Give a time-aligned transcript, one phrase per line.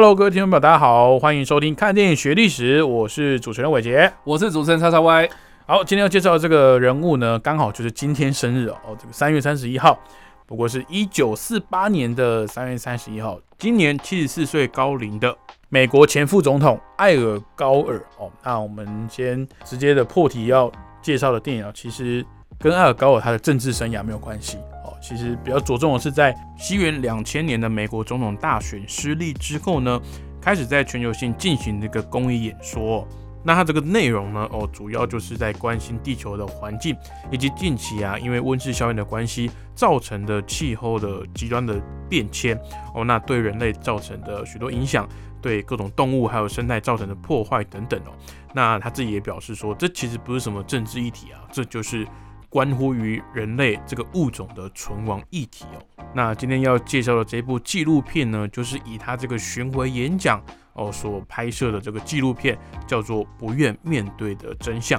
[0.00, 4.10] Hello，各位听众朋友，大家好，欢迎收听《看电影学历史》，我是主持人伟杰。
[4.24, 5.28] 我是主持人叉叉 Y。
[5.66, 9.98] 好，今天要介绍的这个人物呢，刚好就是今天生日哦，这个三月三十一号，
[10.46, 15.36] 不过是一九四八年的三月三十一号，今年七十四岁高龄的
[15.68, 18.32] 美国前副总统艾尔高尔哦。
[18.42, 22.24] 那我们先直接的破题要介绍的电影啊，其实
[22.58, 30.00] 跟艾尔高尔他的政治生涯没有关系哦，其实比较着重的是在西元两千年的美国总统大选失利之后呢，
[30.40, 33.06] 开始在全球性进行这个公益演说。
[33.42, 36.94] 那它这个内容呢，哦，主要就是在关心地球的环境，
[37.30, 42.54] 以及近期啊，因为温室效应的关系造成的气候的极端的变迁，
[42.94, 45.08] 哦，那对人类造成的许多影响，
[45.40, 48.12] 对各种动物还有生态造成的破坏等等哦。
[48.52, 52.06] 那他自己也表示说，这其实不是什么政治议题啊，这就是
[52.50, 56.04] 关乎于人类这个物种的存亡议题哦。
[56.14, 60.38] 那今天要介绍的这部纪录片呢，就是以他这个巡回演讲。
[60.74, 64.98] 哦，所拍摄的这个纪录片叫做《不愿面对的真相》。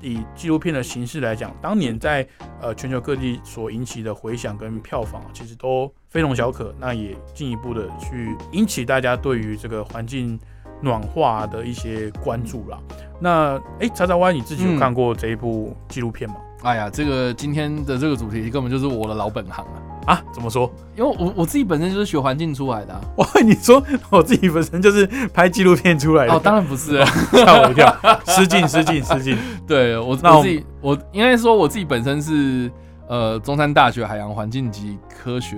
[0.00, 2.26] 以纪录片的形式来讲，当年在
[2.60, 6.74] 呃全球各地所引起的回响跟票房，其实都非同小可。
[6.80, 10.40] 那也进一步的去引起大家对于这个环境
[10.80, 12.80] 暖化的一些关注啦。
[13.20, 16.36] 那哎，查查歪，你自己有看过这一部纪录片吗？
[16.62, 19.64] 哎呀，这个今天的这个主题根本就是我的老本行
[20.06, 20.14] 啊！
[20.14, 20.72] 啊，怎么说？
[20.96, 23.00] 因为我我自己本身就是学环境出来的。
[23.16, 26.32] 哇， 你说我自己本身就是拍纪录片出来的？
[26.32, 27.94] 哦，当然不是， 吓我一跳，
[28.26, 29.36] 失敬失敬失敬。
[29.66, 32.70] 对我我自己，我应该说我自己本身是
[33.08, 35.56] 呃中山大学海洋环境及科学，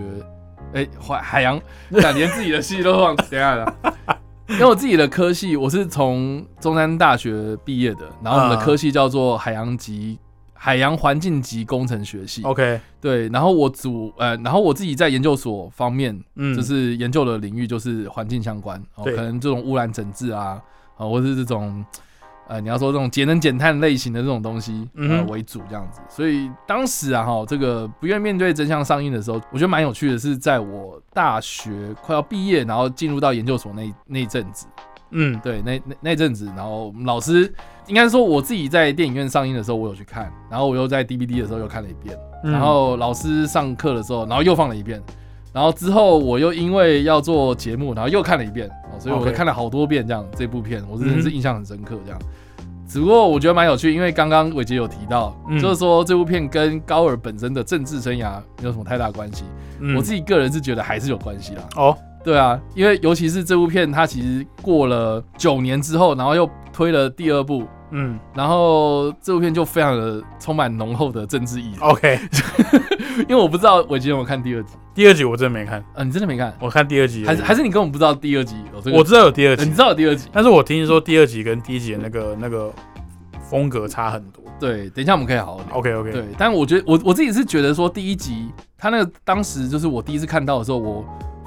[0.72, 1.60] 哎，海海洋，
[1.90, 3.74] 连自己的系都忘，等下了。
[4.48, 10.18] 因为我自己的科系，我是从中山大学毕业的，然后我们的科系叫做海洋及。
[10.64, 20.58] 海洋环境及工程学系，OK，对，然后我主呃，然后我自己在研究所方面，嗯，就是研究的领域就是环境相关，哦，可能这种污染整治啊，
[20.96, 21.84] 啊，或是这种
[22.48, 26.00] 呃，你要说这种节能减碳类型的这种东西呃为主这样子。
[26.08, 34.66] 所以当时啊，哈，这个不愿面对真相上映的时候，我觉得蛮有趣的，是在我大学快要毕业，然后进入到研究所那那阵子。
[35.10, 37.52] 嗯，对，那那那阵子，然后老师
[37.86, 45.00] 应该说我自己在电影院上映的时候，我有去看，然后我又在 DVD 的时候又看了一遍，然后老师上课的时候，然后又放了一遍，
[45.52, 52.20] 然后之后我又因为要做节目，然后又看了一遍，所以我看了好多遍这样这部片，我真的是印象很深刻这样。
[52.86, 59.44] 只不过我觉得蛮有趣，因为刚刚伟杰有提到，就是说这部片跟高尔本身的政治生涯没有什么太大关系，
[59.96, 61.62] 我自己个人是觉得还是有关系啦。
[61.76, 61.96] 哦。
[62.24, 71.74] 对啊，因为尤其是这部片，它其实过了九年之后，然后又推了第二部，嗯，然后这部片就非常的充满浓厚的政治意义。
[71.80, 72.18] OK，
[73.28, 75.78] 因为我不知道伟杰有没有看第二集，第二集我真的没看。
[75.94, 76.52] 啊，你真的没看？
[76.58, 78.96] 我看第二集，还是还是你根本不知道第二集有这个？
[78.96, 82.72] 我知道有第二集，你知道有第二集，但是我听说第二集跟第一集的那个那个
[83.50, 84.42] 风格差很多。
[84.58, 85.76] 对，等一下我们可以好好聊。
[85.76, 86.10] OK OK。
[86.10, 91.04] 对，但我觉得我我自己是觉得说第一集，他那个当时就是我第一次看到的时候，我。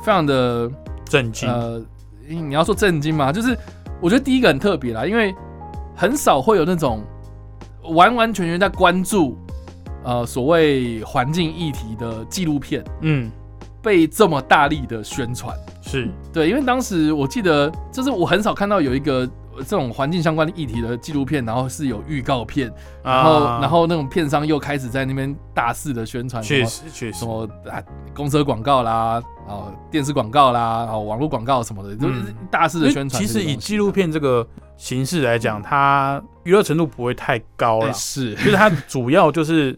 [0.07, 0.71] 非常的
[1.03, 1.81] 震惊，呃，
[2.29, 3.53] 你要说震惊嘛，就是
[3.99, 5.35] 我觉得第一个很特别啦，因为
[5.97, 7.03] 很少会有那种
[7.93, 9.37] 完完全全在关注
[10.05, 13.29] 呃所谓环境议题的纪录片，嗯，
[13.81, 16.09] 被这么大力的宣传，是。
[16.31, 19.29] 对，因为当时我记得，就是我很少看到有一个。
[19.61, 27.81] 这种环境相关的议题的纪录片，然后是有预告片，然后然后那种片商又开始在那边大肆的宣传，确实确实，什么啊
[28.13, 33.21] 公车广告啦，然后电视广告啦，然后网络广告什么的，都是大肆的宣传。
[33.21, 39.77] 其实以纪录片这个形式来讲，它娱乐程度不会太高了，是，就是它主要就是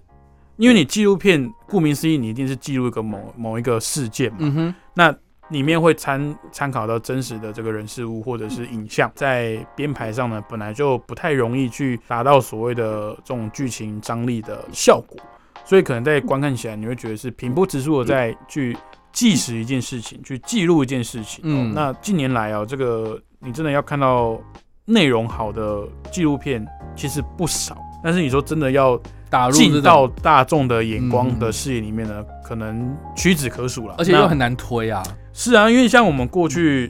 [0.57, 5.15] 因为你纪录片顾名思义，你一定是记录一个某某一个事件嘛，嗯哼，那。
[5.49, 15.17] 里面会参参考到真实的这个人事物或者是影像，在编排上呢，本来就不太容易去达到所谓的这种剧情张力的效果，
[15.65, 18.77] 所以可能在观看起来你会觉得是平铺直述的在去
[19.11, 21.41] 纪实一件事情，去记录一件事情。
[21.43, 24.39] 嗯，那近年来啊，这个你真的要看到
[24.85, 26.65] 内容好的纪录片
[26.95, 35.03] 其实不少，但是你说真的要打入进到大众的眼光的视野里面呢，可能屈指可数了，而且又很难推啊。
[35.33, 36.89] 是啊，因为像我们过去，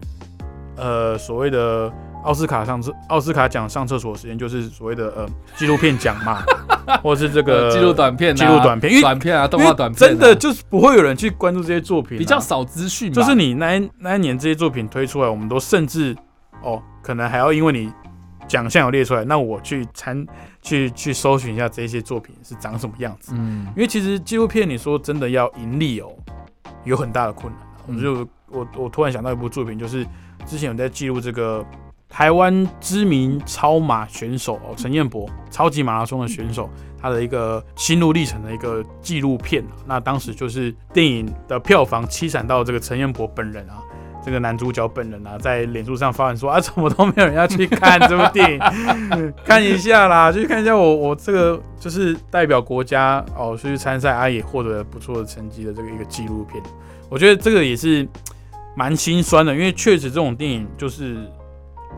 [0.75, 1.92] 呃，所谓的
[2.24, 6.44] 奥斯卡上厕奥斯卡奖上厕所时间，就是所谓的呃纪录片奖嘛，
[7.04, 13.12] 或是这个纪录短片、纪录短片、因为短片啊、动画短片，真的就是不会有人去关注这些作品，比较少资讯。
[13.12, 16.16] 就是你那一那一年这些作品推出来，我们都甚至
[16.62, 17.92] 哦，可能还要因为你。
[18.48, 20.25] 奖项有列出来，那我去参
[20.60, 23.31] 去去搜寻一下这些作品是长什么样子。
[23.36, 26.12] 嗯，因为其实纪录片你说真的要盈利哦，
[26.83, 27.62] 有很大的困难。
[27.86, 30.04] 我就我我突然想到一部作品，就是
[30.48, 31.63] 之前有在记录这个
[32.09, 36.69] 台湾知名超马选手哦，陈彦博超级马拉松的选手，
[37.00, 39.63] 他的一个心路历程的一个纪录片。
[39.85, 43.77] 那当时就是电影的票房凄惨到这个陈彦博本人啊。
[44.21, 48.59] 这个男主角本人啊，在脸书上发文说啊，怎么都没有人要去看这部电影，
[49.45, 56.62] 看一下啦，就去看一下我我这个就是代表国家哦去参赛啊，也获得了不错的成绩的这个一个纪录片。
[57.07, 58.05] 我觉得这个也是
[58.75, 61.25] 蛮心酸的，因为确实这种电影就是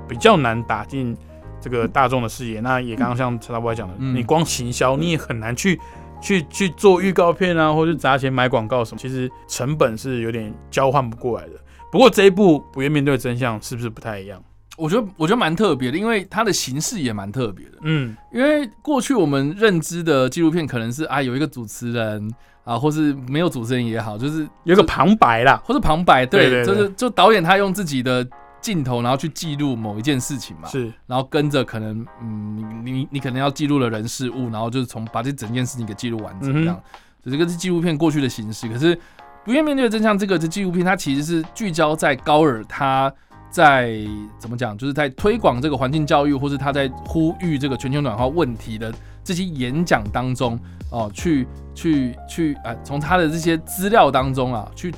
[0.07, 1.15] 比较难打进
[1.59, 2.59] 这个大众的视野。
[2.59, 5.79] 那也刚刚像陈大伯讲的，你光行销你也很难去
[6.21, 11.53] 去去做预告片啊，或者砸钱买广告什么，其实成本是有点交换不过来的。
[11.91, 14.41] 不过这一部不愿面对真相是不是不太一样？
[14.77, 17.73] 我觉得我觉得蛮特别的，因为它的形式也蛮特别的。
[17.81, 22.33] 嗯，因为过去我们认知的纪录片可能是啊有一个主持人
[22.63, 28.25] 啊，或是没有主持人也好，就是有个旁白啦，或是旁白，对，就是就导演他用自己的
[28.61, 36.79] 镜头，然后去记录某一件事情嘛，是，然后跟着可能嗯你你可能要记录的人事物，然后就是从把这整件事情给记录完整这样，
[37.23, 38.97] 这个是纪录片过去的形式，可是。
[39.43, 43.11] 不愿面对真相，这个这纪录片，它其实是聚焦在高尔他
[43.49, 43.97] 在
[44.37, 48.93] 怎么讲，就是在推广这个环境教育，或是他在呼吁这个全球暖化问题的
[49.23, 50.59] 这些演讲当中
[50.91, 54.93] 哦，去去去啊，从他的这些资料当中啊，去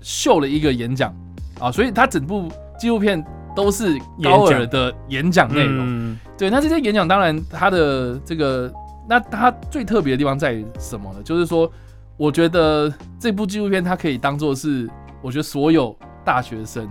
[0.00, 1.12] 秀了一个演讲。
[1.58, 2.48] 啊，所以他整部
[2.78, 6.16] 纪录片都是高尔的演讲内容。
[6.36, 8.72] 对，那这些演讲当然他的这个，
[9.08, 11.22] 那他最特别的地方在于什么呢？
[11.22, 11.70] 就是说。
[12.18, 14.90] 我觉得这部纪录片它可以当做是，
[15.22, 16.88] 我觉得所有大学生，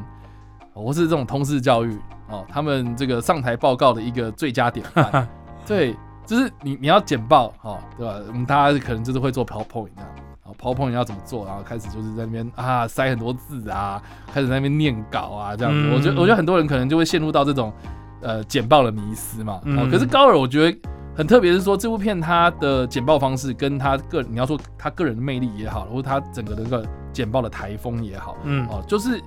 [0.74, 1.98] 或是这种通识教育
[2.30, 5.28] 哦，他们这个上台报告的一个最佳典范。
[5.68, 5.94] 对，
[6.26, 8.22] 就是你你要简报哈，对吧？
[8.30, 10.10] 我们大家可能就是会做 PowerPoint 这样，
[10.48, 14.02] 啊，PowerPoint 要怎么做，然后开始就是在那边啊塞很多字啊，
[14.34, 15.90] 开始在那边念稿啊这样子。
[15.94, 17.74] 我觉得我觉得很多人可能就会陷入到这种
[18.22, 19.62] 呃简报的迷思嘛。
[19.92, 20.78] 可是高尔，我觉得。
[21.18, 29.20] 很特别是说，这部片它的简报方式跟他个你要说他个人的魅力也好，或者他整个的那个简报的台风也好，嗯哦，就是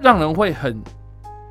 [0.00, 0.80] 让人会很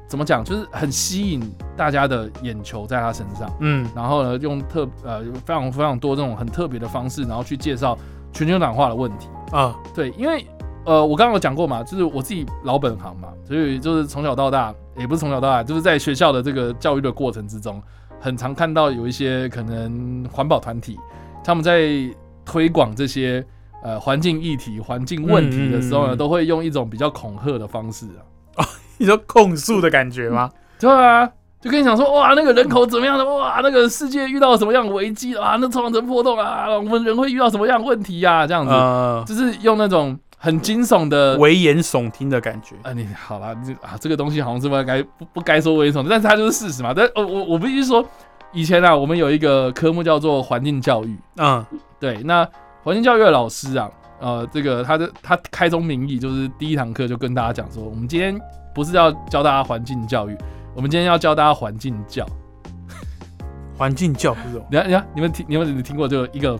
[0.07, 1.47] 怎么讲，就是很吸引
[1.77, 7.95] 大家的眼球在他身上，嗯，然后呢，用特呃非常非常多这种很特别的方式，然后去介绍
[8.33, 9.29] 全球暖化的问题。
[9.51, 10.45] 啊，对，因为
[10.85, 17.81] 呃我刚刚有讲过嘛，就是我自己老本行嘛，所以就是从小到大，也不是从小到大，就是在学校的这个教育的过程之中。
[18.19, 20.97] 很常看到有一些可能环保团体，
[21.43, 21.89] 他们在
[22.45, 23.45] 推广这些
[23.83, 28.05] 呃环境议题、环境问题的时候呢，都会用一种比较恐吓的方式
[28.55, 28.65] 啊，
[28.97, 30.49] 你说控诉的感觉吗？
[30.79, 31.29] 对啊，
[31.63, 33.25] 就跟你讲说，哇，那个人口怎么样的？
[33.25, 35.57] 哇，那个世界遇到什么样的危机啊？
[35.59, 38.45] 那造成破洞啊，我们人会遇到什么样的问题呀？
[38.45, 40.19] 这样子，就是用那种。
[40.43, 42.91] 很惊悚的危言耸听的感觉啊！
[42.91, 46.93] 你好啦，这啊这个东西好像是不该不不该说危言耸听，但是它就是事实嘛。
[46.93, 48.05] 但我我我必须说，
[48.51, 51.65] 以前啊，我们有一个科目叫做环境教育，嗯，
[51.97, 52.45] 对，那
[52.83, 58.37] 环境教育的老师啊，呃，这个他的他开宗明义就是第一堂课就跟大家讲说，我们今天
[58.75, 60.37] 不是要教大家环境教育，
[60.75, 62.25] 我们今天要教大家环境教，
[63.77, 66.59] 环境教是你看你看你们听你们听过就一个。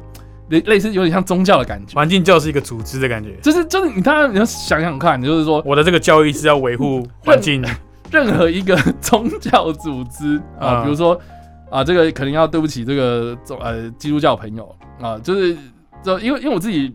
[0.50, 7.64] 类类似有点像宗教的感觉，环境教是一个组织的感觉，就是就是你当然你要想想看，就是说我的这个教育是要维护环境，
[8.12, 11.20] 任何一个 宗教组织啊，比如说
[11.72, 15.58] 啊，这个可能要对不起这个宗呃基督教朋友啊，就是
[16.04, 16.94] 就因为因为我自己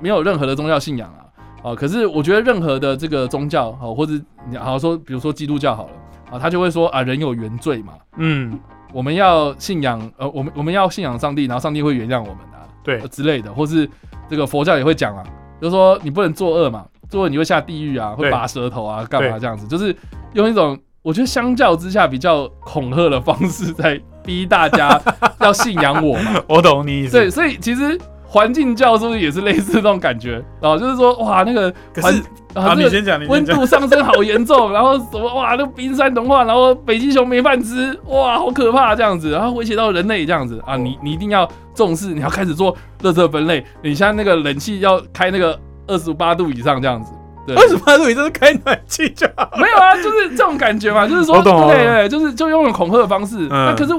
[0.00, 4.14] 没有任何的宗教信仰啊啊，可是我觉得任何的这个宗教啊，或者
[4.48, 5.92] 你好好说，比如说基督教好了
[6.30, 8.58] 啊，他就会说啊，人有原罪嘛，嗯，
[8.92, 12.36] 我们要信仰呃，我们我们要信仰上帝，然后上帝会原谅我们。
[12.84, 13.86] 对之类的，或是
[14.30, 15.22] 这个佛教也会讲啊，
[15.60, 19.66] 就是说你不能作恶嘛，作恶你会下地狱啊，会拔舌头啊，干嘛这样子？
[19.66, 19.94] 就是
[20.32, 24.98] 用一种我觉得相较之下比较恐吓的方式，在逼大家
[25.40, 26.42] 要信仰我嘛。
[26.48, 27.12] 我懂你意思。
[27.12, 30.32] 对，所以其实环境教是不是也是类似这种感觉？
[30.60, 40.62] 然后就是说，哇，那个可是啊，你先讲，温度上升好严重， 然后什么哇，那冰山融化，然后北极熊没饭吃，哇，好可怕这样子，然后威胁到人类这样子。
[40.66, 47.10] 啊，你你一定要重视，你要开始做热色分类，你像那个冷气要开那个二十八度以上这样子，
[47.56, 53.92] 二十八度以上是开暖气就好，没有啊，就是这种感觉嘛， 就是说，对对，就是就用恐吓的方式，那可是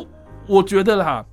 [0.46, 1.26] 我觉得啦，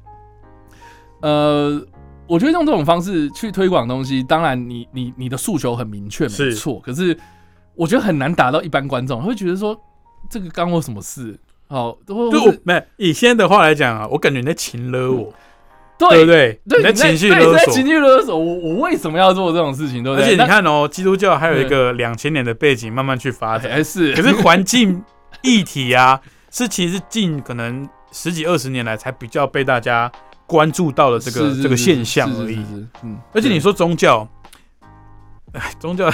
[1.21, 1.79] 呃。
[2.27, 6.81] 我觉得用这种方式去推广东西，当然你你你的诉求很明确，没错。
[6.81, 7.17] 可是
[7.75, 9.79] 我觉得很难达到一般观众，会觉得说
[10.29, 11.39] 这个干我什么事？
[11.69, 15.33] 哦，对，没以现在的话来讲啊，我感觉你在情勒我，
[15.99, 16.61] 对不对？
[16.65, 18.39] 你在情绪勒索，情绪勒索。
[18.39, 20.03] 我我为什么要做这种事情？
[20.03, 20.25] 对不对？
[20.25, 23.85] 而且你看哦，基督教还有一个两千年的背景，慢慢去发展。
[23.85, 25.03] 是，可是环境
[25.43, 30.11] 议题啊，是其实近可能十几二十年来才比较被大家。
[30.47, 32.65] 关注到了这个这个现象而已，
[33.03, 34.29] 嗯，而且你说宗教，
[35.53, 36.07] 哎，宗教，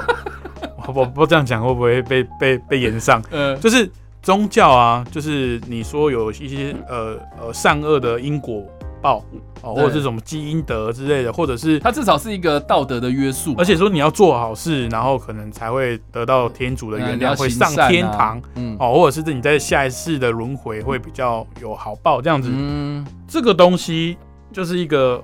[0.86, 3.22] 我我不这样讲会不会被被被延上？
[3.30, 3.90] 嗯，就是
[4.22, 8.64] 宗教啊，就是你说有一些呃呃善恶的因果。
[9.00, 9.24] 报
[9.62, 24.16] 哦，或者是什么基因德之类的，或者是它至少是一个道德的约束，而且说你要做好事，然后可能才会得到天主的原谅，会上天堂，嗯，哦，或者是你在下一世的轮回会比较有好报这样子，嗯，这个东西
[24.52, 25.22] 就是一个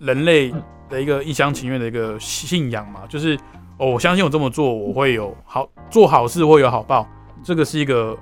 [0.00, 0.54] 人类
[0.88, 3.36] 的一个一厢情愿的一个信仰嘛，就是
[3.78, 7.06] 哦，我相信我这么做我会有好做好事会有好报，
[7.42, 8.16] 这个是一个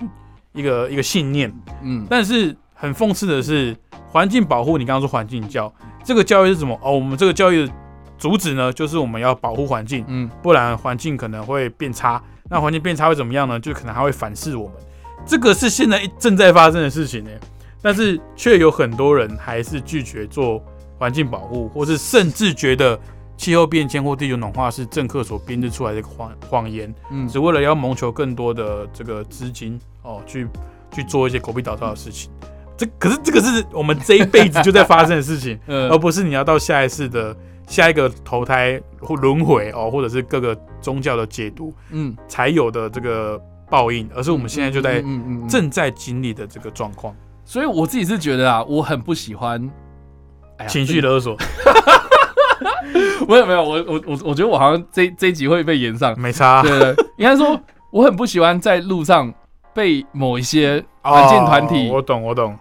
[0.52, 3.74] 一个一个信念，嗯，但是很讽刺的是。
[4.10, 6.78] 环境保护，你刚刚说环境教，这个教育是什么？
[6.80, 7.72] 哦，我们这个教育的
[8.16, 12.22] 主旨呢，就是我们要保护环境，嗯，不然环境可能会变差。
[12.48, 13.58] 那环境变差会怎么样呢？
[13.58, 14.74] 就可能还会反噬我们。
[15.26, 17.30] 这个是现在正在发生的事情呢，
[17.82, 20.62] 但是却有很多人还是拒绝做
[20.96, 22.96] 环境保护，或是甚至觉得
[23.36, 30.46] 气候变迁或地球暖化是政客所编织出来的谎谎言，嗯，只为了要谋求更多的这个资金哦，去
[30.92, 32.30] 去做一些狗屁倒灶的事情。
[32.76, 43.40] 这可是这个是我们这一辈子就在发生的事情， 而不是你要到下一世的下一个投胎或轮回哦，或者是各个宗教的解读，嗯，才有的这个
[43.70, 45.02] 报应，而是我们现在就在
[45.48, 47.14] 正在经历的这个状况。
[47.44, 49.70] 所以我自己是觉得啊，我很不喜欢
[50.56, 51.36] 哎情绪勒索。
[53.28, 56.62] 没有没有，我我我我觉得我好像这这一集会被延上，没差。
[56.62, 57.58] 对，应该说
[57.90, 59.32] 我很不喜欢在路上
[59.72, 62.58] 被某一些环境团体，我懂我懂。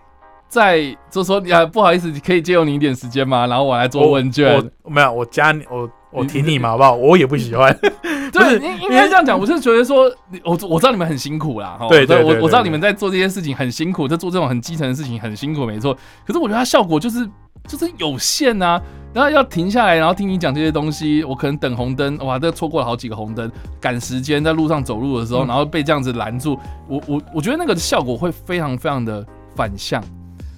[0.53, 3.47] 在就说呀，不好意思，可以借用你一点时间吗？
[3.47, 4.63] 然后我来做问卷。
[4.83, 6.93] 我没有，我加你，我我挺你嘛，好不好？
[6.93, 7.75] 我也不喜欢。
[8.31, 9.39] 对，应应该这样讲。
[9.39, 10.03] 我是觉得说，
[10.43, 11.79] 我我知道你们很辛苦啦。
[11.89, 15.97] 对对，我我知道你们在做这些事情很辛苦，在做这种很基层的事情很辛苦，没错。
[16.25, 17.27] 可是我觉得它效果就是
[17.67, 18.79] 就是有限啊。
[19.13, 26.57] 然后要停下来，然后听你讲这些东西，我可能等红灯，哇，这错过了好几个红灯，赶时间在路上走路的时候，然后被这样子拦住，
[26.87, 29.23] 我我我觉得那个效果会非常非常的
[29.55, 30.03] 反向。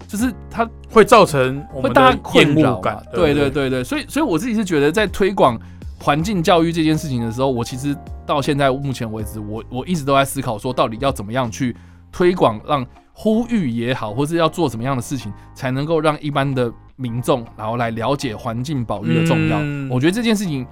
[0.07, 5.59] 就是它会造成会大家困扰感，对对对对，所以所以我自己是觉得，在推广
[5.99, 7.95] 环境教育这件事情的时候，我其实
[8.25, 11.75] 到现在目前为止，我我一直都在思考说，到底要怎么样去
[12.11, 19.57] 推广，让呼吁也好，或是要做什么样的事情，才能够让一般的民众然后来了解环境保育的重要。
[19.93, 20.67] 我觉得这件事情，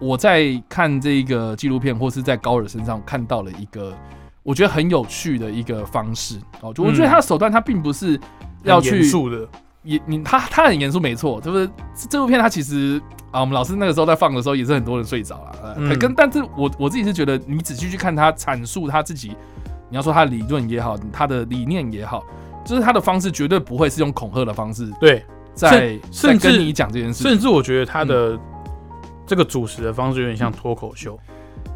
[0.00, 3.92] 我在看这个纪录片或是在高尔身上看到了一个
[4.42, 8.18] 我觉得很有趣的一个方式哦，就我觉得他的手段，他并不是。
[8.64, 9.46] 要去严肃的，
[9.82, 11.70] 也你他他很严肃，没错，就是
[12.08, 19.36] 这部片他其实啊，我们老师那个时候在放的时候也是很多人睡着了，呃，跟但是我我自己是觉得你仔细去看他阐述他自己，
[19.88, 22.24] 你要说他的理论也好，他的理念也好，
[22.64, 28.38] 就是他的方式绝对不会是用恐吓的方式，对，在在跟你讲这件事，甚至我觉得他的
[29.26, 31.18] 这个主持的方式有点像脱口秀。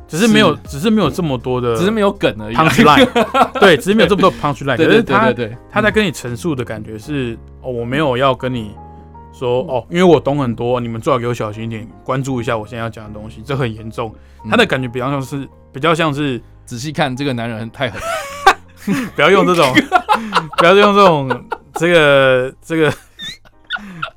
[0.08, 2.56] 只是没有，只是没有这么多的，只是没有梗而已。
[2.56, 3.06] punch line，
[3.60, 4.76] 对，只是没有这么多 punch line。
[4.76, 5.32] 可是他，
[5.70, 8.74] 他在跟你陈述的感觉是，哦，我没有要跟你
[9.32, 14.12] 说，哦，因为我懂很多，你们最好给我小心一点，关注一下我现在要讲的东西，这很严重。
[14.50, 18.00] 他的感觉比较像是，比较像是仔细看这个男人太狠，
[19.14, 19.70] 不要用这种，
[20.56, 22.92] 不要用这种，这个，这个。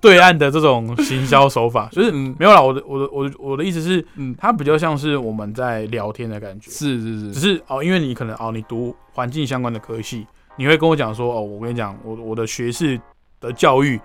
[0.02, 2.60] 对岸的这种行销手法， 就是没有啦。
[2.60, 6.72] 我的我的我的我的意思是，嗯，它比较像是我们在聊天的感觉。
[6.72, 10.26] 是是是，只是哦，因为你可能哦，你读环境相关的科系，
[10.58, 13.00] 你会跟我讲说，哦，我跟你讲，我我的学士
[13.40, 14.02] 的教育，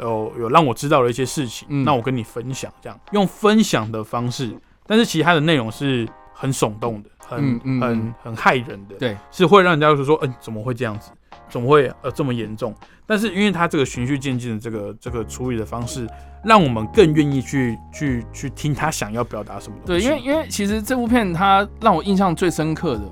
[0.00, 4.52] 有有让我知道了一些事情，那我跟你分享，这样用分享的方式，
[4.86, 11.12] 但是其他的内容是很耸动的，很很很害人的，对，是会让人家说说，嗯，怎么会这样子？
[11.48, 12.74] 怎么会呃这么严重？
[13.06, 16.08] 但是因为他这个循序渐进的这个这个处理的方式，
[16.44, 19.76] 让我们更愿意去去去听他想要表达什么。
[19.86, 23.02] 对，因为因为其实这部片它让我印象最深刻的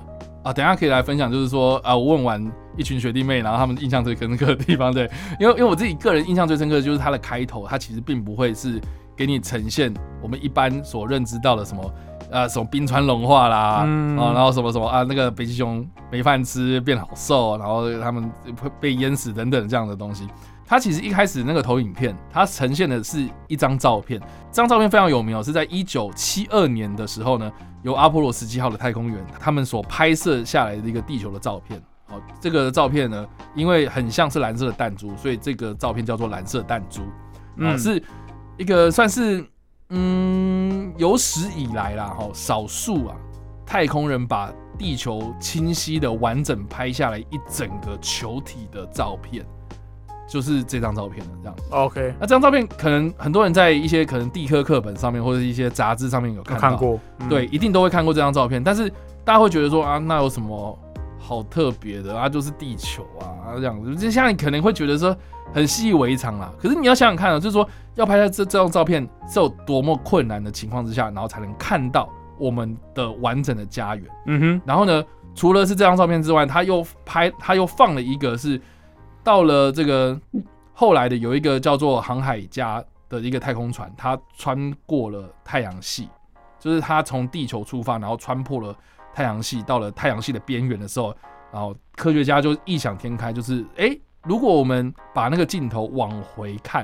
[0.43, 8.81] 啊，等下可以来分享，就是说啊，我问完一群学弟妹，然后他们印象最深刻的地方，对，因为因为我自己个人印象最深刻的就是它的开头，它其实并不会是
[9.15, 11.93] 给你呈现我们一般所认知到的什么。
[12.31, 13.85] 呃，什么冰川融化啦，啊，
[14.33, 18.29] 然后什么什么啊，那个北极熊没饭吃，变好瘦，然后他们
[18.61, 20.27] 会被淹死等等这样的东西。
[20.67, 24.19] 它其实一开始那个投影片，它呈现的是一张照片，
[24.51, 27.51] 这张照片非常有名哦，是在一九七二年的时候呢，
[27.83, 31.79] 由阿波罗十七号的太空员他们所拍摄下来的一个地球的照片。
[32.09, 37.01] 哦，这个照片呢，因为很像是蓝色的弹珠，所以这个照片叫做蓝色弹珠，
[37.63, 38.01] 啊，是
[38.57, 39.45] 一个算是。
[39.89, 43.15] 嗯，有史以来啦，哈，少数啊，
[43.65, 49.45] 太空人把地球清晰的完整拍下来一整个球体的照片，
[50.27, 51.31] 就是这张照片了。
[51.43, 52.15] 这样，OK。
[52.19, 56.99] 那这张照片可能很多人在一些可能地科课本上面或者一些杂志上面有看过，
[57.29, 58.63] 对，一定都会看过这张照片。
[58.63, 58.89] 但是
[59.23, 60.77] 大家会觉得说啊，那有什么
[61.19, 62.27] 好特别的啊？
[62.27, 65.15] 就是地球啊，这样子，就像你可能会觉得说。
[65.55, 74.05] 很习以为常啦，可是你要想想看啊，就是说要拍下这这张照片是有多么困难的情况之下，然后才能看到我们的完整的家园。
[74.25, 75.01] 嗯哼，然后呢，
[75.33, 78.59] 除了是这张照片之外，他又拍他又放了一个是
[79.23, 80.19] 到了这个
[80.73, 86.09] 后来的有一个叫做航海家的一个太空船，它穿过了太阳系，
[86.59, 88.75] 就是它从地球出发，然后穿破了
[89.13, 91.15] 太阳系，到了太阳系的边缘的时候，
[91.49, 93.97] 然后科学家就异想天开，就是哎。
[94.25, 96.83] 如果我们把那个镜头往回看，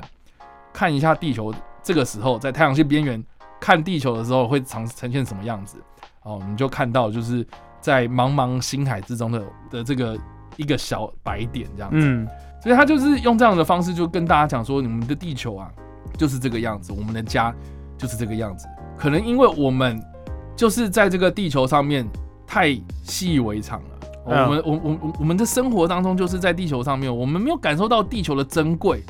[0.72, 3.22] 看一下地球这个时候在太阳系边缘
[3.60, 5.78] 看地球的时候会呈呈现什么样子？
[6.22, 7.44] 哦，你就看到就是
[7.80, 10.16] 在茫茫星海之中的的这个
[10.56, 11.96] 一个小白点这样子。
[12.00, 12.28] 嗯，
[12.62, 15.68] 所以他就是用这样的方式就跟大家讲说，你们的地球啊
[16.16, 17.52] 就是这个样子，我们的家
[17.98, 18.68] 就是这个样子。
[18.96, 20.00] 可能因为我们
[20.54, 22.08] 就是在这个地球上面
[22.46, 22.72] 太
[23.02, 23.91] 习以为常了。
[24.24, 29.02] 我们我我我我们的生活当中就是在地球上面，我们没有感受到地球的珍贵，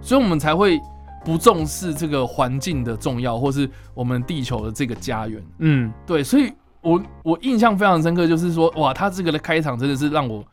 [0.00, 0.80] 所以我们才会
[1.24, 5.40] 不重视这个环境的重要，或是我们地球的这个家园。
[5.58, 10.44] 嗯，对，所以我我印象非常深刻，就是说，哇，他这个的开场真的是让我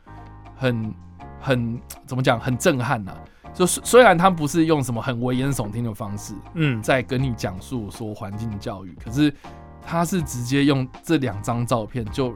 [0.54, 0.94] 很
[1.40, 3.12] 很怎么讲，很震撼呐。
[3.52, 9.34] 就虽然他不是用什么很危言耸听的方式，嗯，在跟你讲述说环境教育，可是
[9.82, 12.32] 他是直接用这两张照片就。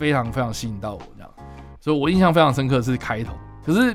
[0.00, 1.30] 非常非常吸引到我，这样，
[1.78, 3.34] 所以我印象非常深刻是开头。
[3.62, 3.94] 可是，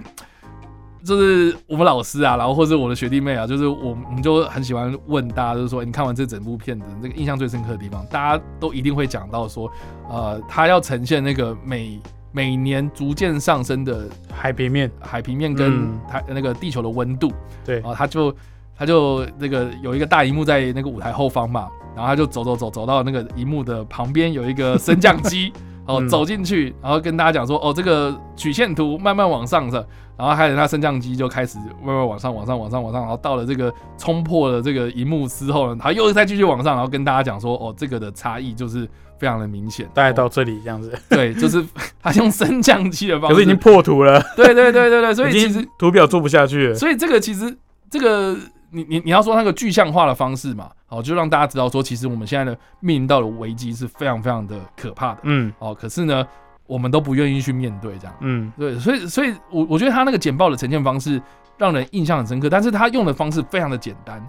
[1.03, 9.67] 就是我们老师啊，然后或者我的学弟妹啊，就是我我们就很喜欢问大家，就是说你看完这整部片子，这个印象最深刻的地方，大家都一定会讲到说，
[10.07, 11.99] 呃，他要呈现那个每
[12.31, 17.31] 每年逐渐上升的海平面，海平面跟它那个地球的温度。
[17.65, 18.35] 对，然后他就
[18.77, 25.51] 他就那个有一个大荧幕在那个舞台后方嘛，然后他就走走走走到那个荧幕的旁边有一个升降机。
[25.85, 38.87] 哦，走进去，然后跟大家讲说，哦，这个曲线图慢慢往上的，然后还有它升降机就开始慢慢往上，往上，往上，往上，然后到了这个冲破了这个荧幕之后呢，他又再继续往上，然后跟大家讲说，哦，这个的差异就是
[39.19, 40.91] 非常的明显，大概到这里这样子。
[41.09, 41.63] 对，就是
[42.01, 44.19] 他用升降机的方式，可是已经破图了。
[44.35, 46.73] 对对对对对，所以其实图表做不下去。
[46.73, 47.55] 所以这个其实
[47.89, 48.35] 这个。
[48.71, 56.25] 你你你要说那个具象化的方式嘛，好，就让大家知道说，其实我们现在的面临到的危机是非常非常的可怕的，嗯，哦，可是呢，
[56.67, 61.21] 我们都不愿意去面对这样，嗯，对，所以所以，我我觉得他那个简报的呈现方式
[61.57, 64.21] 让人印象很深刻，但是他用的方式非常的简单，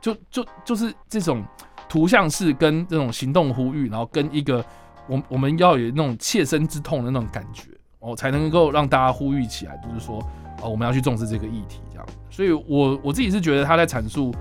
[0.00, 1.44] 就就就是这种
[1.88, 4.64] 图像式跟这种行动呼吁，然后跟一个
[5.06, 10.22] 我我们要有那种切身之痛的那种感觉，哦，才能够让大家呼吁起来，就是说。
[10.60, 14.32] 哦，我们要去重视这个议题，这样，所以我我自己是觉得他在阐述，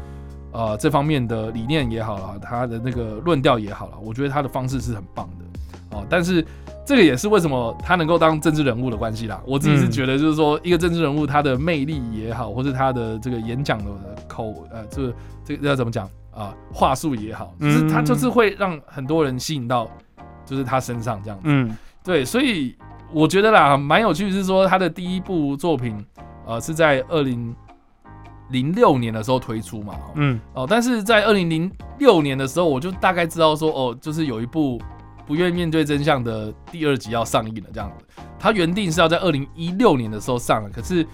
[0.51, 6.45] 呃，这方面的理念也好了，他的那个论调也好了，我觉得他的方式是很棒的，哦，但是
[6.85, 9.41] 这个也是为什么他能够当政治人物的关系啦。
[9.45, 13.91] 我自己是觉得，就是说一个政治人物他的魅力也好，或者他的这个演讲的
[14.27, 15.13] 口，呃，这个
[15.45, 19.89] 这个要怎么讲啊，话术也好，就是他就是会让很多人吸引到，
[20.45, 22.75] 就是他身上这样子，嗯，对，所以。
[23.13, 26.03] 我觉得啦，蛮有趣，是说他的第一部作品，
[26.45, 27.53] 呃，是在二零
[28.49, 34.81] 零六年的时候推出嘛，嗯，哦，但是在二零零六年的时候，我就大概知道说，哦，就是有一部
[35.25, 38.05] 不愿意面对真相的第二集要上映了，这样子。
[38.39, 41.05] 他原定是要在二零一六年的时候上了，可是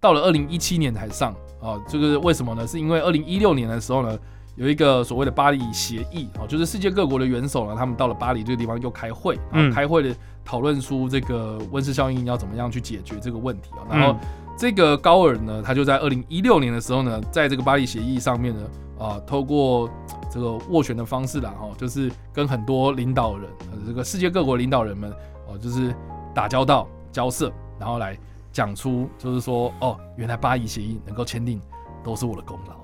[0.00, 2.66] 到了二零一七年才上，哦，这个为什么呢？
[2.66, 4.18] 是因为二零一六年的时候呢，
[4.56, 10.14] 有一个所谓的巴黎协议哦，就是世界各国的元首呢，他们到了巴黎这个地方又开会，嗯，开会的
[10.44, 13.82] 讨论出这个温室效应要怎么样去解决这个问题啊。
[13.90, 14.18] 然后
[14.56, 18.62] 这个高尔呢，他就在二零一六年的时候呢，在这个巴黎协议上面呢，
[18.98, 19.90] 啊，透过
[20.30, 23.50] 这个斡旋的方式啦，哈，就是跟很多领导人，
[23.84, 25.10] 这个世界各国领导人们
[25.48, 25.92] 哦，就是
[26.32, 28.16] 打交道、交涉，然后来
[28.52, 31.60] 讲出，就是说，哦，原来巴黎协议能够签订，
[32.04, 32.83] 都是我的功劳。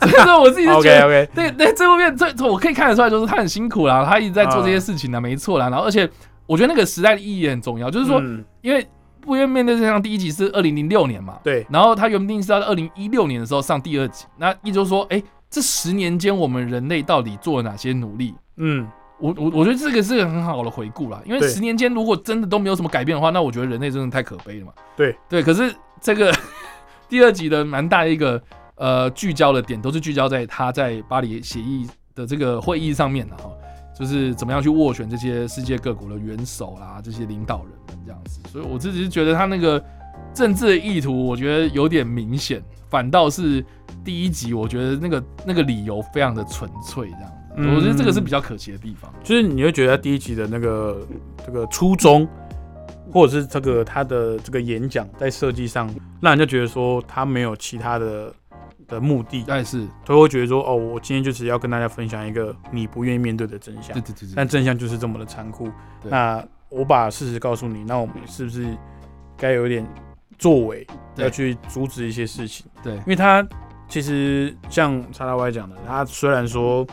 [0.06, 5.68] 是我自己觉得，对对，这部片这我可以看得出来，就是他很辛苦啦，他一直在做这些事情呢，没错啦。
[5.68, 6.08] 然后，而且
[6.46, 8.22] 我觉得那个时代的意义也很重要，就是说，
[8.62, 8.86] 因为
[9.20, 11.66] 不愿面对这项第一集是二零零六年嘛，对。
[11.68, 18.34] 然后他原定是在二零一六年的时候上第二集，那意思就是说，哎，这十年间我们人类到底做了哪些努力？
[18.56, 18.86] 嗯，
[19.18, 24.72] 我我我觉得这个是个很好的回顾啦，因为十年间如果真的都没有什么改变的话，那我觉得人类真的太可悲了嘛。
[24.96, 26.32] 对对，可是这个
[27.08, 28.40] 第二集的蛮大一个。
[28.78, 33.50] 呃，聚焦的点都是聚焦在他在巴黎协议的这个会议上面的哈，
[33.98, 38.40] 就是怎么样去斡旋这些世界各国的元首啦，这些领导人们这样子。
[38.48, 39.84] 所以我自己是觉得他那个
[40.32, 43.64] 政治的意图，我觉得有点明显，反倒是
[44.04, 47.76] 第一集，我觉得那个那个理由非常的纯粹这样子。
[47.76, 51.04] 我觉得这个是比较可惜的地方，就是你会觉得第一集的那个
[51.44, 52.28] 这个初衷，
[53.12, 58.32] 或者是这个他的这个演讲在设计上，让人家觉得说他没有其他的。
[58.86, 63.92] 的目的，但是他会觉得说，哦，我今天就是要跟大家分享一个你不愿意面对的真相。
[63.94, 64.28] 对对对。
[64.36, 65.70] 但真相就是这么的残酷。
[66.04, 68.76] 那我把事实告诉你，那我们是不是
[69.36, 69.86] 该有点
[70.38, 70.86] 作为，
[71.16, 72.66] 要去阻止一些事情？
[72.82, 72.94] 对。
[72.94, 73.46] 因为他
[73.88, 76.86] 其实像叉叉 Y 讲的，他虽然说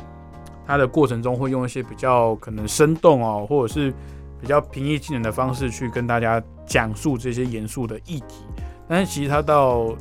[0.66, 3.94] 他的过程中会用一些比较可能生动哦，或者是
[4.42, 8.44] 比较平易近人的方式去跟大家讲述这些严肃的议题，
[8.88, 9.96] 但是其实他到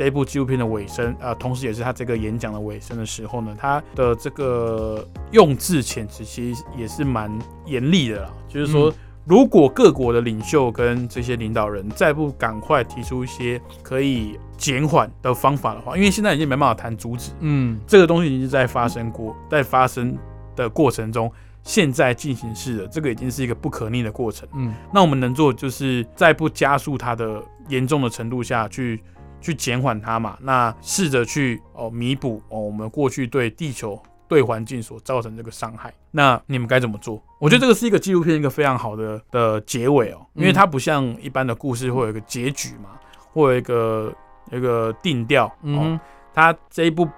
[0.00, 7.30] 这一部纪录片的尾声，啊，同时也是他这个演讲的尾声的时候呢，他的这个用字遣词其实也是蛮
[7.66, 8.32] 严厉的啦。
[8.48, 8.90] 就是说，
[9.26, 20.16] 如果各国的领袖跟这些领导人再不赶快提出一些可以减缓的方法的话，因为现在已经没办法谈阻止，嗯，这个东西已经在发生过，在发生
[20.56, 21.30] 的过程中，
[21.62, 28.98] 现在进行式的这个已经是一个不可逆的过程，嗯，那我们能做就是在不加速它的严重的程度下去。
[29.40, 37.20] 去减缓它嘛，那试着去哦弥补哦我们过去对地球对环境所造成这个伤害，那你们该怎么做？
[37.40, 42.90] 我觉得这个是一个纪录片一个非常好的的结尾哦，因为它不像一般的故事会有一个结局嘛，
[43.32, 44.14] 会有一个
[44.52, 45.98] 一个定调哦，
[46.32, 47.08] 它这一部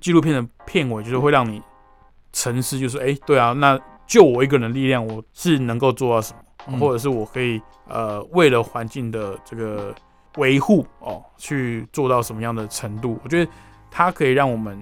[0.00, 1.60] 纪录片的片尾就是会让你
[2.32, 6.32] 沉思，就是哎对啊，那就我一个人力量，我是能够做到什
[6.68, 9.94] 么，或者是我可以呃为了环境的这个。
[10.36, 13.18] 维护哦，去做到什么样的程度？
[13.22, 13.50] 我觉得
[13.90, 14.78] 它可以让我们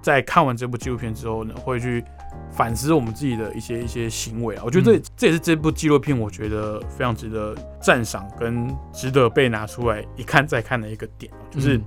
[0.00, 2.02] 在看完这部纪录片之后呢，会去
[2.50, 4.62] 反思我们自己的一些一些行为啊。
[4.64, 11.78] 我觉得这这也是这部纪录片我觉得非常值得赞赏跟值得被拿出来一看再看的一个点就是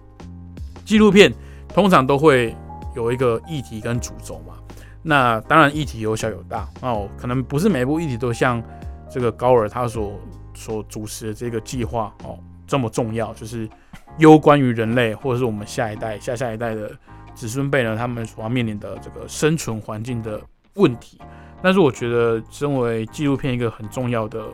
[0.86, 1.34] 纪录片
[1.70, 2.56] 通常都会
[2.96, 4.54] 有一个议题跟主轴嘛。
[5.02, 8.62] 那当然议题有小有大哦，可能不是每部议题都像
[9.10, 10.20] 这个高尔他所
[10.54, 12.38] 所主持的这个计划哦。
[12.74, 13.70] 这么重要，就是
[14.18, 16.90] 攸关于人类或者是我们下一代、下下一代的
[17.36, 20.42] 子孙辈呢，他们所要面临的这个生存环境的
[20.74, 21.22] 问题。
[21.62, 24.48] 但是我觉得，身为纪录片一个很重要的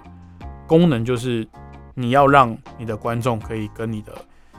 [0.68, 1.48] 功能，就是
[1.94, 4.12] 你要让你的观众可以跟你的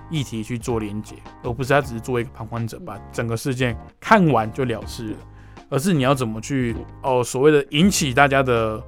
[0.08, 5.16] 议题去做连接，而不是他只是作为一个旁观者，把整个事件看完就了事了，
[5.68, 8.82] 而是你要怎么去哦，所谓的引起大家的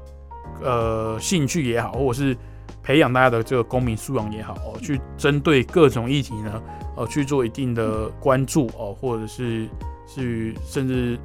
[0.62, 2.35] 呃兴趣也好，或者是。
[2.82, 6.62] 培养大家的这个公民素养也好哦，去针对各种议题呢，
[6.96, 9.68] 呃，去做一定的关注哦，或者是
[10.06, 11.18] 去甚至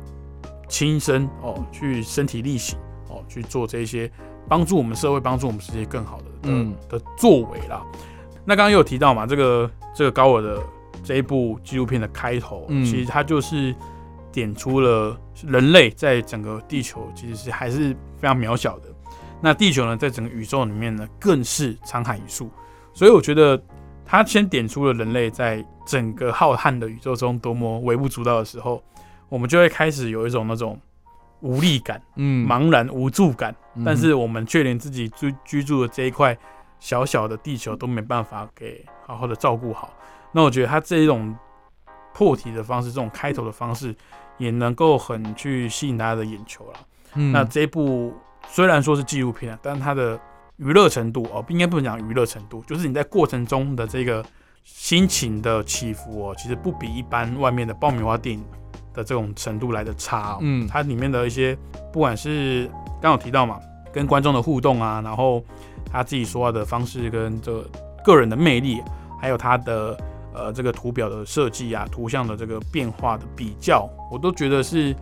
[0.67, 2.77] 亲身哦，去身体力行
[3.09, 4.09] 哦，去做这些
[4.47, 7.85] 帮助我们社会、帮助我们世界更好的嗯的作为啦。
[8.45, 10.61] 那刚刚有提到嘛，这个这个高尔的
[11.03, 13.75] 这一部纪录片的开头，其实它就是
[14.31, 18.89] 点出了人类在整个地球其实是还是非常渺小的。
[19.39, 22.49] 那地球呢，在整个宇宙里面呢，更是沧海一粟。
[22.93, 23.61] 所以我觉得
[24.03, 28.83] 他先点出了人类在整个浩瀚的宇宙中多么微不足道的时候，
[29.29, 30.79] 我们就会开始有一种那种
[31.41, 33.55] 无力感、嗯，茫然无助感。
[33.85, 36.35] 但是我们却连自己居居住的这一块
[36.79, 39.93] 小小的地球都没办法给好好的照顾好。
[40.31, 41.35] 那我觉得他这一种
[42.11, 43.95] 破题的方式，这种开头的方式，
[44.39, 46.79] 也能够很去吸引大家的眼球了。
[47.13, 48.11] 那这一部。
[48.49, 50.19] 虽然说是纪录片，但它的
[50.57, 54.25] 娱乐程度哦，应该不能讲娱乐程度，就是你在过程中的这个
[54.63, 58.43] 心情的起伏哦，其实不比一般外面的爆米花电影
[58.93, 60.33] 的这种程度来的差。
[60.33, 61.57] 哦嗯，它里面的一些，
[61.93, 63.59] 不管是刚有提到嘛，
[63.93, 65.43] 跟观众的互动啊，然后
[65.91, 67.63] 他自己说话的方式跟这
[68.03, 68.81] 个人的魅力，
[69.21, 69.97] 还有他的
[70.33, 74.95] 呃这个图表的设计啊，图像的这个变化的比较，我都觉得是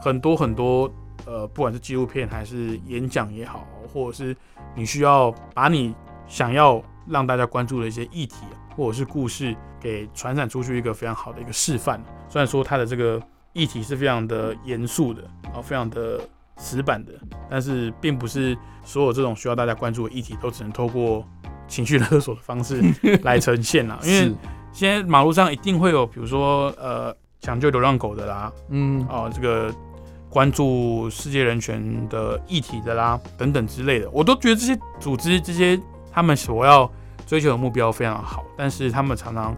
[0.00, 0.88] 很多很多
[1.26, 4.36] 呃，不管是纪录片还是演讲也好，或者是
[4.74, 5.94] 你需要把你
[6.26, 8.36] 想要让大家关注的一些议题
[8.76, 12.02] 或者是故事给传染出去一个非常好的一个示范。
[12.28, 13.20] 虽然说它的这个
[13.52, 16.20] 议题是非常的严肃的，然后非常的
[16.56, 17.12] 死板的，
[17.50, 21.24] 但是并不是所有这种需要大家关注的议题都只能透过
[21.68, 22.82] 情绪勒索的方式
[23.22, 23.98] 来呈现了。
[24.02, 24.34] 因为
[24.72, 29.70] 现在马路上一定会有，比如说呃抢救流浪狗的啦，嗯，哦这个
[30.32, 35.78] 关注世界人权的议题的啦，等等之类的，我都觉得这些组织这些
[36.10, 36.90] 他们所要。
[37.24, 39.56] 追求的目标非常好，但是他们常常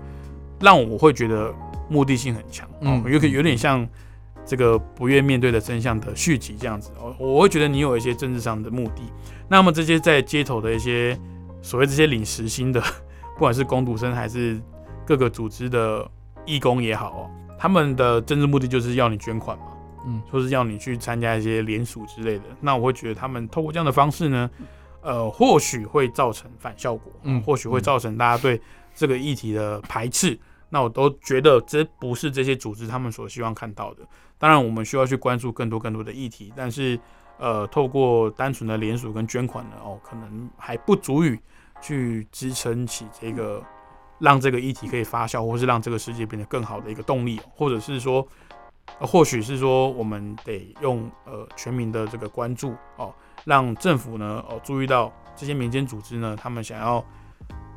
[0.60, 1.52] 让我会觉得
[1.88, 3.84] 目的性很强，嗯，有可有点像
[4.46, 9.02] 这个不愿面对的真相的续集这样子哦，我会觉得你有一些政治上的目的。
[9.48, 11.18] 那么这些在街头的一些
[11.62, 12.80] 所谓这些领时薪的，
[13.34, 14.60] 不管是工读生还是
[15.04, 16.08] 各个组织的
[16.46, 19.64] 义工也好哦，他们的政治目的就是要你捐款嘛，
[20.06, 22.44] 嗯，说是要你去参加一些联署之类的。
[22.60, 24.50] 那我会觉得他们透过这样的方式呢。
[25.06, 28.58] 呃，或许会造成反效果，嗯，或许会造成大家对
[28.94, 30.40] 这个议题的排斥。
[30.70, 34.02] 那我都觉得这不是这些组织他们所希望看到的。
[34.38, 36.98] 当然，我们需要去关注更多更多的议题，但是，
[37.38, 41.38] 呃，透过单纯的联署跟捐款呢，哦，可能还不足以
[41.82, 43.62] 去支撑起这个
[44.18, 48.26] 让这个议题可以发酵，或是让这个世界变得更好的一个动力，或者是说，
[49.00, 53.12] 或许是说，我们得用呃全民的这个关注哦。
[53.44, 57.04] 让政府呢哦注意到这些民间组织呢，他们想要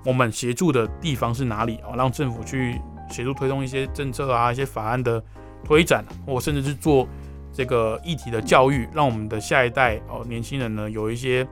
[0.05, 1.93] 我们协助的地方是哪里哦？
[1.97, 5.21] 让政府去协助推动一些政策啊、一些法案的
[5.65, 7.05] 推展，或甚至是做
[7.51, 11.45] 这个议题的教育，让我们的下一代哦年轻人呢有一些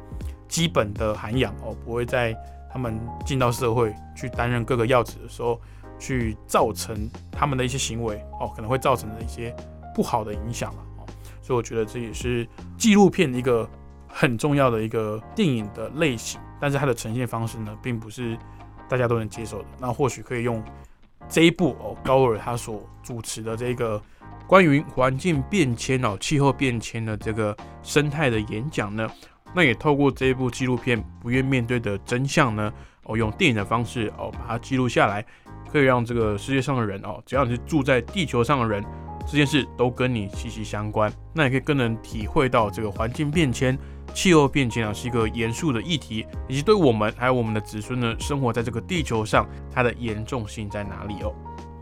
[0.47, 2.33] 基本的涵养哦，不会在
[2.71, 5.59] 他们进到社会去担任各个要职的时候，
[5.99, 9.55] 去造成他们的一些行为哦，可能会造成的一些
[9.93, 11.05] 不好的影响了哦。
[11.41, 13.69] 所以我觉得这也是纪录片一个。
[14.17, 18.38] 很重要的一个电影的类型，但是它的呈现方式呢，并不是
[18.88, 19.65] 大家都能接受的。
[19.77, 20.63] 那或许可以用
[21.27, 24.01] 这一部哦，高尔他所主持的这个
[24.47, 27.53] 关于环境变迁哦、气候变迁的这个
[27.84, 29.05] 生态的演讲呢，
[29.53, 32.71] 那也透过这一部纪录片《不愿面对的真相》呢，
[33.05, 35.25] 哦，用电影的方式哦，把它记录下来，
[35.71, 38.83] 可以让这个世界上的人哦，只要你是住在地球上的人，
[39.25, 41.11] 这件事都跟你息息相关。
[41.33, 43.77] 那也可以更能体会到这个环境变迁。
[44.13, 51.33] 气候变迁啊是一个严肃的议题，以及对我们还有我们的子孙呢，生活在这个地球上，它的严重性在哪里哦？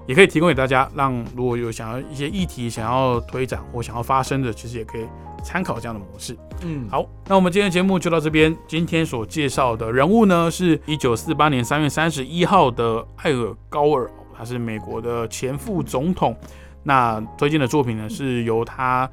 [0.08, 5.06] 也可以提供给大家，让如果有想要一些议题想要推展或想要发生的，其实也可以
[5.44, 6.36] 参考这样的模式。
[6.62, 8.56] 嗯，好，那我们今天的节目就到这边。
[8.68, 16.36] 今天所介绍的人物呢，是一九四八年三月三十一号的艾尔高尔，他是美国的前副总统。
[16.82, 19.10] 那推荐的作品呢，是由他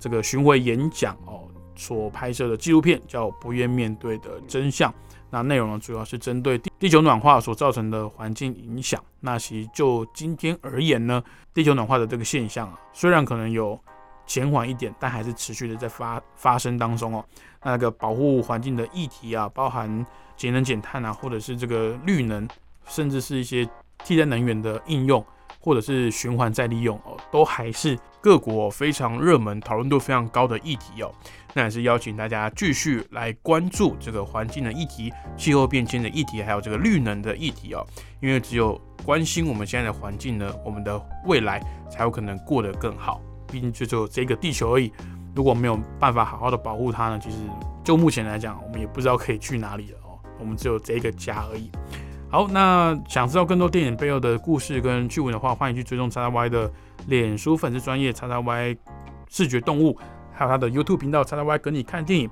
[0.00, 1.42] 这个巡回演讲哦。
[1.76, 4.88] 所拍摄的纪录片叫《不愿面对的真相》，
[5.28, 9.02] 那内容呢主要是针对地地球暖化所造成的环境影响。
[9.18, 11.20] 那其实就今天而言呢，
[11.52, 13.76] 地球暖化的这个现象啊，虽然可能有
[14.26, 17.24] 减缓一点，但还是持续的在发发生当中哦。
[17.62, 20.04] 那个保护环境的议题啊，包含
[20.36, 22.48] 节能减碳啊，或者是这个绿能，
[22.86, 23.68] 甚至是一些
[24.04, 25.24] 替代能源的应用。
[25.60, 31.10] 或者是循环再利用哦，都还是各国非常热门、讨论度非常高的议题哦。
[31.54, 37.82] 那也是邀请大家继续来关注这个环境的议题、气候变迁的议题，还有这个绿能的议题哦。
[38.20, 43.18] 因为只有关心我们现在的环境呢，我们的未来才有可能过得更好。
[43.54, 44.92] 毕竟就只有这个地球而已，
[45.32, 47.36] 如果没有办法好好的保护它呢，其实
[47.84, 50.18] 就目前来讲，我们也不知道可以去哪里了哦。
[50.40, 51.70] 我们只有这个家而已。
[52.28, 56.68] 好，那想知道更多电影背后的故事跟趣闻的话，欢迎去追踪叉叉 Y 的
[57.06, 58.76] 脸书粉丝专业叉叉 Y
[59.30, 59.96] 视觉动物，
[60.32, 62.28] 还有他的 YouTube 频道叉叉 Y 跟你看电影。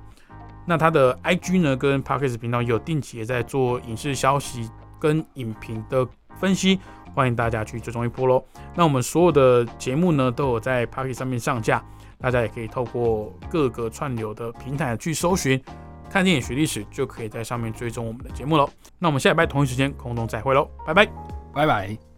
[0.66, 6.04] 那他的 IG 呢，跟 Parkes 频道也有定期也在做影视消息跟影评的
[6.40, 6.80] 分析，
[7.14, 8.44] 欢迎大家去追踪一波喽。
[8.74, 11.82] 那我们所有的节目呢，都有在 Parkes 上面上架，
[12.18, 15.62] 大家也可以透过各个串流的平台去搜寻。
[16.10, 18.68] 看电影学历史，就可以在上面追踪我们的节目喽。
[18.98, 21.06] 那我们下礼拜同一时间空中再会喽，拜拜，
[21.54, 22.11] 拜拜。